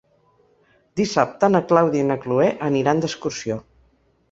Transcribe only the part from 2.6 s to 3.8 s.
aniran d'excursió.